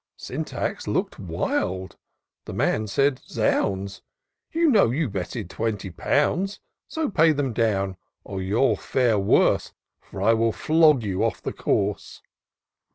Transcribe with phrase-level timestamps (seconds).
[0.17, 1.95] Syntax look'd wild—
[2.45, 4.01] the man said" Zounds!
[4.51, 10.19] You know you betted twenty pounds; So pay them down, or you'll fare worse, For
[10.19, 12.23] I will flog you off the course."